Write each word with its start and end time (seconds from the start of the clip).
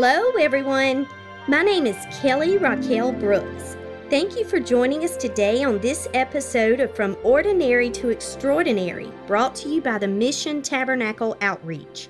Hello, 0.00 0.30
everyone. 0.38 1.08
My 1.48 1.60
name 1.64 1.84
is 1.84 1.96
Kelly 2.20 2.56
Raquel 2.56 3.10
Brooks. 3.10 3.76
Thank 4.08 4.36
you 4.36 4.44
for 4.44 4.60
joining 4.60 5.02
us 5.02 5.16
today 5.16 5.64
on 5.64 5.80
this 5.80 6.06
episode 6.14 6.78
of 6.78 6.94
From 6.94 7.16
Ordinary 7.24 7.90
to 7.90 8.10
Extraordinary, 8.10 9.10
brought 9.26 9.56
to 9.56 9.68
you 9.68 9.82
by 9.82 9.98
the 9.98 10.06
Mission 10.06 10.62
Tabernacle 10.62 11.36
Outreach. 11.40 12.08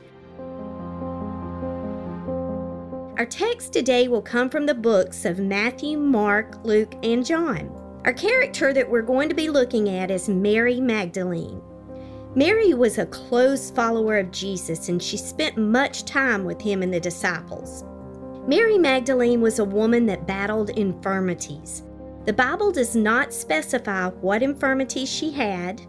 Our 3.16 3.24
text 3.24 3.72
today 3.72 4.08
will 4.08 4.20
come 4.20 4.50
from 4.50 4.66
the 4.66 4.74
books 4.74 5.24
of 5.24 5.38
Matthew, 5.38 5.96
Mark, 5.96 6.62
Luke, 6.64 6.94
and 7.02 7.24
John. 7.24 7.70
Our 8.04 8.12
character 8.12 8.74
that 8.74 8.90
we're 8.90 9.00
going 9.00 9.30
to 9.30 9.34
be 9.34 9.48
looking 9.48 9.88
at 9.88 10.10
is 10.10 10.28
Mary 10.28 10.78
Magdalene. 10.78 11.62
Mary 12.34 12.74
was 12.74 12.98
a 12.98 13.06
close 13.06 13.70
follower 13.70 14.18
of 14.18 14.30
Jesus 14.30 14.90
and 14.90 15.02
she 15.02 15.16
spent 15.16 15.56
much 15.56 16.04
time 16.04 16.44
with 16.44 16.60
him 16.60 16.82
and 16.82 16.92
the 16.92 17.00
disciples. 17.00 17.84
Mary 18.46 18.76
Magdalene 18.76 19.40
was 19.40 19.58
a 19.58 19.64
woman 19.64 20.04
that 20.06 20.26
battled 20.26 20.70
infirmities. 20.70 21.82
The 22.26 22.32
Bible 22.34 22.70
does 22.70 22.94
not 22.94 23.32
specify 23.32 24.10
what 24.10 24.42
infirmities 24.42 25.08
she 25.08 25.30
had. 25.30 25.80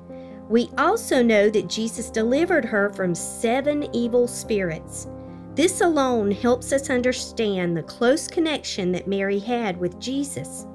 We 0.48 0.70
also 0.78 1.22
know 1.22 1.50
that 1.50 1.70
Jesus 1.70 2.10
delivered 2.10 2.64
her 2.64 2.90
from 2.94 3.14
seven 3.14 3.94
evil 3.94 4.26
spirits. 4.26 5.08
This 5.56 5.82
alone 5.82 6.32
helps 6.32 6.72
us 6.72 6.90
understand 6.90 7.76
the 7.76 7.84
close 7.84 8.30
connection 8.30 8.94
that 8.94 9.08
Mary 9.08 9.40
had 9.40 9.78
with 9.78 10.00
Jesus. 10.00 10.66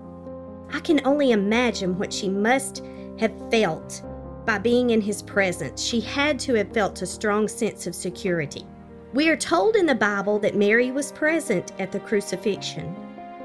I 0.72 0.80
can 0.80 1.00
only 1.06 1.32
imagine 1.32 1.98
what 1.98 2.12
she 2.12 2.28
must 2.28 2.84
have 3.18 3.32
felt 3.50 4.02
by 4.44 4.58
being 4.58 4.90
in 4.90 5.00
his 5.00 5.22
presence, 5.22 5.82
she 5.82 6.00
had 6.00 6.38
to 6.40 6.54
have 6.54 6.72
felt 6.72 7.02
a 7.02 7.06
strong 7.06 7.48
sense 7.48 7.86
of 7.86 7.94
security. 7.94 8.66
We 9.14 9.28
are 9.28 9.36
told 9.36 9.76
in 9.76 9.86
the 9.86 9.94
Bible 9.94 10.38
that 10.40 10.56
Mary 10.56 10.90
was 10.90 11.12
present 11.12 11.72
at 11.78 11.92
the 11.92 12.00
crucifixion. 12.00 12.94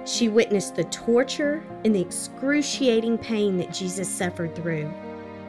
She 0.06 0.28
witnessed 0.28 0.76
the 0.76 0.86
torture 0.86 1.64
and 1.86 1.94
the 1.94 2.02
excruciating 2.02 3.20
pain 3.20 3.58
that 3.58 3.74
Jesus 3.74 4.10
suffered 4.10 4.56
through. 4.56 4.92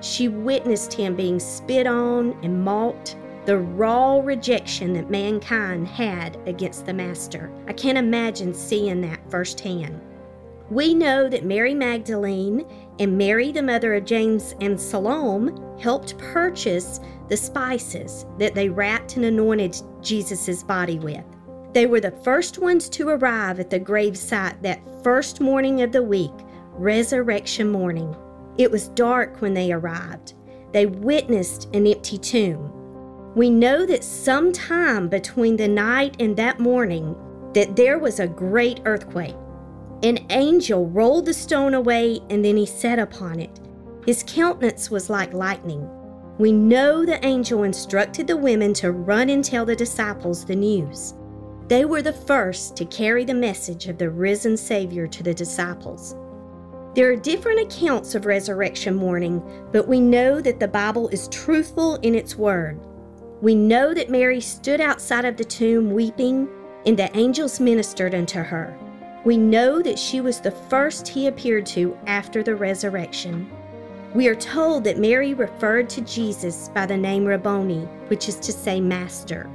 She 0.03 0.29
witnessed 0.29 0.93
him 0.93 1.17
being 1.17 1.41
spit 1.41 1.87
on 1.87 2.39
and 2.43 2.63
mocked, 2.63 3.17
the 3.47 3.59
raw 3.59 4.21
rejection 4.21 4.93
that 4.93 5.11
mankind 5.11 5.89
had 5.89 6.37
against 6.47 6.87
the 6.87 6.93
Master. 6.93 7.51
I 7.67 7.73
can't 7.73 7.99
imagine 7.99 8.53
seeing 8.55 9.01
that 9.01 9.21
firsthand. 9.31 10.01
We 10.71 10.95
know 10.95 11.29
that 11.29 11.45
Mary 11.45 11.75
Magdalene 11.75 12.65
and 13.01 13.17
Mary, 13.17 13.51
the 13.51 13.63
mother 13.63 13.95
of 13.95 14.05
James 14.05 14.55
and 14.61 14.79
Salome, 14.79 15.53
helped 15.81 16.19
purchase 16.19 17.01
the 17.29 17.37
spices 17.37 18.27
that 18.39 18.55
they 18.55 18.69
wrapped 18.69 19.17
and 19.17 19.25
anointed 19.25 19.75
Jesus' 20.03 20.63
body 20.63 20.99
with. 20.99 21.25
They 21.73 21.87
were 21.87 22.01
the 22.01 22.11
first 22.11 22.59
ones 22.59 22.91
to 22.91 23.09
arrive 23.09 23.59
at 23.59 23.71
the 23.71 23.81
gravesite 23.81 24.61
that 24.63 24.83
first 25.03 25.41
morning 25.41 25.81
of 25.81 25.93
the 25.93 26.03
week, 26.03 26.35
resurrection 26.73 27.71
morning. 27.71 28.15
It 28.59 28.71
was 28.71 28.89
dark 28.89 29.41
when 29.41 29.55
they 29.55 29.73
arrived. 29.73 30.35
They 30.73 30.85
witnessed 30.85 31.75
an 31.75 31.87
empty 31.87 32.19
tomb. 32.19 32.71
We 33.35 33.49
know 33.49 33.87
that 33.87 34.05
sometime 34.05 35.09
between 35.09 35.57
the 35.57 35.69
night 35.69 36.17
and 36.21 36.37
that 36.37 36.61
morning 36.61 37.17
that 37.55 37.77
there 37.77 37.99
was 37.99 38.21
a 38.21 38.27
great 38.27 38.81
earthquake. 38.85 39.37
An 40.03 40.19
angel 40.31 40.87
rolled 40.87 41.27
the 41.27 41.35
stone 41.35 41.75
away, 41.75 42.21
and 42.31 42.43
then 42.43 42.57
he 42.57 42.65
sat 42.65 42.99
upon 42.99 43.39
it. 43.39 43.61
His 44.07 44.25
countenance 44.27 44.91
was 44.91 45.11
like 45.11 45.35
lightning. 45.35 45.89
We 46.39 46.53
know 46.53 47.05
the 47.05 47.23
angel 47.25 47.65
instructed 47.65 48.27
the 48.27 48.37
women 48.37 48.73
to 48.75 48.93
run 48.93 49.29
and 49.29 49.45
tell 49.45 49.67
the 49.67 49.77
disciples 49.77 50.47
the 50.47 50.57
news. 50.57 51.13
They 51.69 51.85
were 51.85 52.01
the 52.01 52.15
first 52.15 52.77
to 52.77 52.87
carry 52.87 53.27
the 53.27 53.35
message 53.35 53.89
of 53.89 53.99
the 53.99 54.09
risen 54.09 54.57
Savior 54.57 55.07
to 55.07 55.23
the 55.23 55.35
disciples. 55.35 56.17
There 56.95 57.13
are 57.13 57.17
different 57.17 57.61
accounts 57.61 58.15
of 58.15 58.25
resurrection 58.25 58.97
morning, 58.97 59.43
but 59.71 59.87
we 59.87 60.01
know 60.01 60.41
that 60.41 60.59
the 60.59 60.67
Bible 60.67 61.09
is 61.09 61.29
truthful 61.29 61.97
in 61.97 62.15
its 62.15 62.37
word. 62.37 62.81
We 63.43 63.55
know 63.55 63.93
that 63.93 64.11
Mary 64.11 64.41
stood 64.41 64.81
outside 64.81 65.27
of 65.27 65.37
the 65.37 65.45
tomb 65.45 65.93
weeping, 65.93 66.49
and 66.87 66.99
the 66.99 67.15
angels 67.17 67.61
ministered 67.61 68.15
unto 68.15 68.41
her. 68.41 68.77
We 69.25 69.37
know 69.37 69.83
that 69.83 69.99
she 69.99 70.21
was 70.21 70.41
the 70.41 70.51
first 70.51 71.07
he 71.07 71.27
appeared 71.27 71.67
to 71.67 71.97
after 72.07 72.43
the 72.43 72.57
resurrection. 72.57 73.51
We 74.15 74.29
are 74.29 74.35
told 74.35 74.85
that 74.85 74.99
Mary 74.99 75.35
referred 75.35 75.91
to 75.91 76.01
Jesus 76.01 76.71
by 76.71 76.87
the 76.87 76.97
name 76.97 77.25
Rabboni, 77.25 77.83
which 78.09 78.29
is 78.29 78.37
to 78.37 78.53
say, 78.53 78.81
Master. 78.81 79.49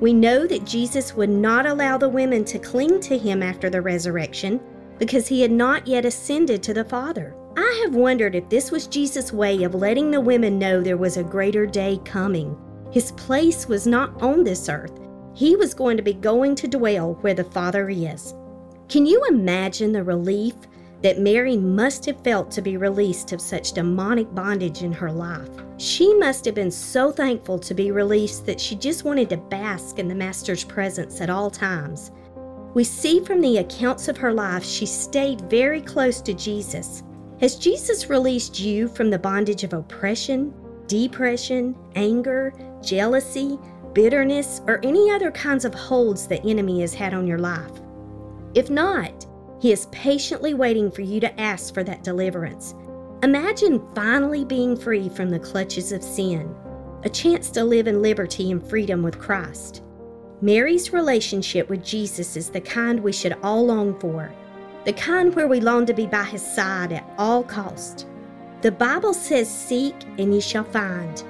We 0.00 0.12
know 0.12 0.48
that 0.48 0.64
Jesus 0.64 1.14
would 1.14 1.30
not 1.30 1.66
allow 1.66 1.96
the 1.96 2.08
women 2.08 2.44
to 2.46 2.58
cling 2.58 2.98
to 3.00 3.16
him 3.16 3.42
after 3.42 3.70
the 3.70 3.80
resurrection 3.80 4.60
because 4.98 5.28
he 5.28 5.40
had 5.40 5.52
not 5.52 5.86
yet 5.86 6.04
ascended 6.04 6.62
to 6.64 6.74
the 6.74 6.84
Father. 6.84 7.36
I 7.56 7.82
have 7.84 7.94
wondered 7.94 8.34
if 8.34 8.48
this 8.48 8.72
was 8.72 8.88
Jesus' 8.88 9.32
way 9.32 9.62
of 9.62 9.74
letting 9.76 10.10
the 10.10 10.20
women 10.20 10.58
know 10.58 10.80
there 10.80 10.96
was 10.96 11.16
a 11.16 11.22
greater 11.22 11.64
day 11.64 12.00
coming. 12.04 12.58
His 12.90 13.12
place 13.12 13.68
was 13.68 13.86
not 13.86 14.20
on 14.20 14.42
this 14.42 14.68
earth, 14.68 14.98
he 15.34 15.54
was 15.54 15.72
going 15.72 15.96
to 15.96 16.02
be 16.02 16.12
going 16.12 16.56
to 16.56 16.68
dwell 16.68 17.14
where 17.20 17.34
the 17.34 17.44
Father 17.44 17.88
is. 17.88 18.34
Can 18.92 19.06
you 19.06 19.24
imagine 19.30 19.90
the 19.90 20.04
relief 20.04 20.52
that 21.00 21.18
Mary 21.18 21.56
must 21.56 22.04
have 22.04 22.22
felt 22.22 22.50
to 22.50 22.60
be 22.60 22.76
released 22.76 23.32
of 23.32 23.40
such 23.40 23.72
demonic 23.72 24.34
bondage 24.34 24.82
in 24.82 24.92
her 24.92 25.10
life? 25.10 25.48
She 25.78 26.12
must 26.12 26.44
have 26.44 26.54
been 26.54 26.70
so 26.70 27.10
thankful 27.10 27.58
to 27.60 27.72
be 27.72 27.90
released 27.90 28.44
that 28.44 28.60
she 28.60 28.74
just 28.74 29.04
wanted 29.04 29.30
to 29.30 29.38
bask 29.38 29.98
in 29.98 30.08
the 30.08 30.14
Master's 30.14 30.62
presence 30.62 31.22
at 31.22 31.30
all 31.30 31.50
times. 31.50 32.10
We 32.74 32.84
see 32.84 33.24
from 33.24 33.40
the 33.40 33.56
accounts 33.56 34.08
of 34.08 34.18
her 34.18 34.34
life 34.34 34.62
she 34.62 34.84
stayed 34.84 35.40
very 35.48 35.80
close 35.80 36.20
to 36.20 36.34
Jesus. 36.34 37.02
Has 37.40 37.56
Jesus 37.56 38.10
released 38.10 38.60
you 38.60 38.88
from 38.88 39.08
the 39.08 39.18
bondage 39.18 39.64
of 39.64 39.72
oppression, 39.72 40.52
depression, 40.86 41.74
anger, 41.94 42.52
jealousy, 42.82 43.58
bitterness, 43.94 44.60
or 44.66 44.80
any 44.84 45.10
other 45.10 45.30
kinds 45.30 45.64
of 45.64 45.72
holds 45.72 46.28
the 46.28 46.42
enemy 46.42 46.82
has 46.82 46.92
had 46.92 47.14
on 47.14 47.26
your 47.26 47.38
life? 47.38 47.72
If 48.54 48.70
not, 48.70 49.26
He 49.60 49.72
is 49.72 49.86
patiently 49.92 50.54
waiting 50.54 50.90
for 50.90 51.02
you 51.02 51.20
to 51.20 51.40
ask 51.40 51.72
for 51.72 51.84
that 51.84 52.04
deliverance. 52.04 52.74
Imagine 53.22 53.86
finally 53.94 54.44
being 54.44 54.76
free 54.76 55.08
from 55.08 55.30
the 55.30 55.38
clutches 55.38 55.92
of 55.92 56.02
sin, 56.02 56.54
a 57.04 57.08
chance 57.08 57.50
to 57.50 57.64
live 57.64 57.86
in 57.86 58.02
liberty 58.02 58.50
and 58.50 58.68
freedom 58.68 59.02
with 59.02 59.18
Christ. 59.18 59.82
Mary's 60.40 60.92
relationship 60.92 61.68
with 61.68 61.84
Jesus 61.84 62.36
is 62.36 62.50
the 62.50 62.60
kind 62.60 62.98
we 63.00 63.12
should 63.12 63.36
all 63.44 63.64
long 63.64 63.98
for, 64.00 64.32
the 64.84 64.92
kind 64.92 65.32
where 65.36 65.46
we 65.46 65.60
long 65.60 65.86
to 65.86 65.94
be 65.94 66.06
by 66.06 66.24
his 66.24 66.44
side 66.44 66.92
at 66.92 67.08
all 67.16 67.44
cost. 67.44 68.08
The 68.62 68.72
Bible 68.72 69.14
says, 69.14 69.48
Seek 69.48 69.94
and 70.18 70.34
ye 70.34 70.40
shall 70.40 70.64
find. 70.64 71.22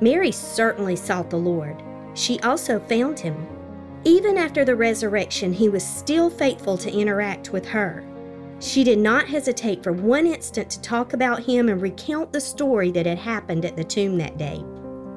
Mary 0.00 0.30
certainly 0.30 0.94
sought 0.94 1.30
the 1.30 1.36
Lord. 1.36 1.82
She 2.14 2.38
also 2.40 2.78
found 2.78 3.18
him. 3.18 3.46
Even 4.04 4.38
after 4.38 4.64
the 4.64 4.76
resurrection, 4.76 5.52
he 5.52 5.68
was 5.68 5.84
still 5.84 6.30
faithful 6.30 6.78
to 6.78 6.92
interact 6.92 7.52
with 7.52 7.66
her. 7.66 8.02
She 8.58 8.82
did 8.82 8.98
not 8.98 9.28
hesitate 9.28 9.82
for 9.82 9.92
one 9.92 10.26
instant 10.26 10.70
to 10.70 10.80
talk 10.80 11.12
about 11.12 11.42
him 11.42 11.68
and 11.68 11.80
recount 11.80 12.32
the 12.32 12.40
story 12.40 12.90
that 12.92 13.06
had 13.06 13.18
happened 13.18 13.64
at 13.64 13.76
the 13.76 13.84
tomb 13.84 14.16
that 14.18 14.38
day. 14.38 14.64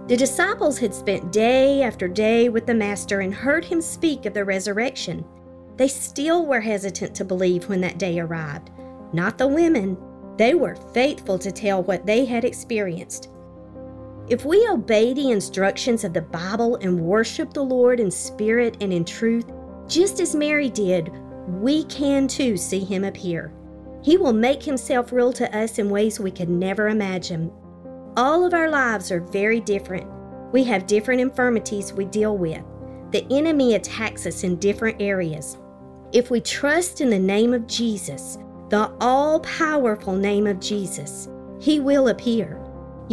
The 0.08 0.18
disciples 0.18 0.78
had 0.78 0.94
spent 0.94 1.32
day 1.32 1.82
after 1.82 2.10
day 2.10 2.50
with 2.50 2.66
the 2.66 2.74
Master 2.74 3.22
and 3.22 3.34
heard 3.34 3.64
him 3.64 3.82
speak 3.82 4.26
of 4.26 4.34
the 4.34 4.44
resurrection. 4.44 5.24
They 5.78 5.88
still 5.88 6.46
were 6.46 6.60
hesitant 6.60 7.16
to 7.16 7.26
believe 7.26 7.70
when 7.70 7.80
that 7.82 7.98
day 7.98 8.20
arrived. 8.20 8.70
Not 9.14 9.38
the 9.38 9.48
women. 9.48 9.98
They 10.38 10.56
were 10.56 10.76
faithful 10.94 11.40
to 11.40 11.52
tell 11.54 11.84
what 11.84 12.06
they 12.06 12.26
had 12.26 12.44
experienced. 12.44 13.30
If 14.30 14.46
we 14.46 14.66
obey 14.70 15.14
the 15.14 15.32
instructions 15.32 16.06
of 16.06 16.14
the 16.14 16.22
Bible 16.22 16.78
and 16.78 17.02
worship 17.02 17.54
the 17.54 17.64
Lord 17.64 18.00
in 18.00 18.10
spirit 18.10 18.78
and 18.80 18.94
in 18.94 19.04
truth, 19.04 19.52
just 19.88 20.22
as 20.22 20.34
Mary 20.34 20.70
did, 20.70 21.12
we 21.48 21.84
can 21.86 22.30
too 22.30 22.56
see 22.56 22.80
Him 22.80 23.04
appear. 23.04 23.54
He 24.02 24.18
will 24.18 24.32
make 24.32 24.64
Himself 24.64 25.12
real 25.12 25.34
to 25.34 25.58
us 25.58 25.78
in 25.78 25.90
ways 25.90 26.22
we 26.22 26.32
could 26.32 26.50
never 26.50 26.88
imagine. 26.88 27.52
All 28.16 28.46
of 28.46 28.54
our 28.54 28.70
lives 28.70 29.12
are 29.12 29.20
very 29.20 29.60
different. 29.60 30.10
We 30.54 30.64
have 30.64 30.88
different 30.88 31.20
infirmities 31.20 31.92
we 31.92 32.06
deal 32.06 32.38
with. 32.38 32.64
The 33.12 33.28
enemy 33.30 33.76
attacks 33.76 34.26
us 34.26 34.46
in 34.46 34.56
different 34.56 35.02
areas. 35.02 35.58
If 36.14 36.32
we 36.32 36.40
trust 36.40 37.02
in 37.02 37.10
the 37.10 37.20
name 37.20 37.54
of 37.54 37.68
Jesus, 37.68 38.38
the 38.70 38.90
all 39.02 39.42
powerful 39.42 40.16
name 40.16 40.48
of 40.48 40.62
Jesus, 40.62 41.28
He 41.60 41.82
will 41.82 42.08
appear. 42.08 42.63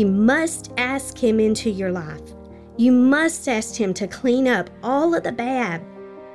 You 0.00 0.06
must 0.06 0.72
ask 0.78 1.18
Him 1.18 1.38
into 1.38 1.68
your 1.68 1.92
life. 1.92 2.32
You 2.78 2.90
must 2.90 3.46
ask 3.46 3.78
Him 3.78 3.92
to 3.92 4.06
clean 4.06 4.48
up 4.48 4.70
all 4.82 5.14
of 5.14 5.24
the 5.24 5.30
bad. 5.30 5.84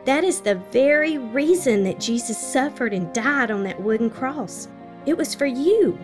That 0.05 0.23
is 0.23 0.39
the 0.39 0.61
very 0.71 1.17
reason 1.17 1.83
that 1.85 1.99
Jesus 1.99 2.37
suffered 2.37 2.93
and 2.93 3.11
died 3.11 3.49
on 3.49 3.63
that 3.63 3.81
wooden 3.81 4.11
cross. 4.11 4.67
It 5.07 5.17
was 5.17 5.33
for 5.33 5.47
you. 5.47 5.97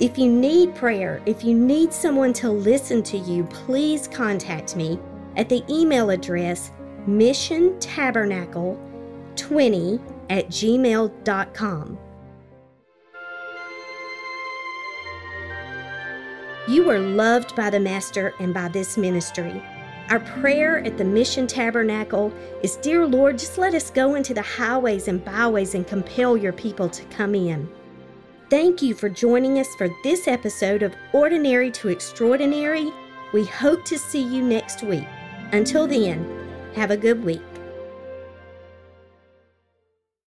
If 0.00 0.16
you 0.16 0.32
need 0.32 0.74
prayer, 0.74 1.20
if 1.26 1.44
you 1.44 1.52
need 1.52 1.92
someone 1.92 2.32
to 2.32 2.50
listen 2.50 3.02
to 3.02 3.18
you, 3.18 3.44
please 3.44 4.08
contact 4.08 4.74
me 4.74 4.98
at 5.36 5.50
the 5.50 5.62
email 5.68 6.08
address 6.08 6.72
missiontabernacle 7.06 8.78
20 9.36 10.00
at 10.30 10.48
gmail.com. 10.48 11.98
You 16.68 16.90
are 16.90 16.98
loved 16.98 17.54
by 17.54 17.70
the 17.70 17.78
Master 17.78 18.34
and 18.40 18.52
by 18.52 18.66
this 18.66 18.96
ministry. 18.96 19.62
Our 20.10 20.18
prayer 20.18 20.78
at 20.78 20.98
the 20.98 21.04
Mission 21.04 21.46
Tabernacle 21.46 22.32
is 22.60 22.74
Dear 22.76 23.06
Lord, 23.06 23.38
just 23.38 23.56
let 23.56 23.72
us 23.72 23.88
go 23.88 24.16
into 24.16 24.34
the 24.34 24.42
highways 24.42 25.06
and 25.06 25.24
byways 25.24 25.76
and 25.76 25.86
compel 25.86 26.36
your 26.36 26.52
people 26.52 26.88
to 26.88 27.04
come 27.04 27.36
in. 27.36 27.68
Thank 28.50 28.82
you 28.82 28.94
for 28.94 29.08
joining 29.08 29.60
us 29.60 29.72
for 29.76 29.88
this 30.02 30.26
episode 30.26 30.82
of 30.82 30.92
Ordinary 31.12 31.70
to 31.70 31.88
Extraordinary. 31.88 32.92
We 33.32 33.44
hope 33.44 33.84
to 33.84 33.96
see 33.96 34.22
you 34.22 34.42
next 34.42 34.82
week. 34.82 35.06
Until 35.52 35.86
then, 35.86 36.48
have 36.74 36.90
a 36.90 36.96
good 36.96 37.24
week. 37.24 37.55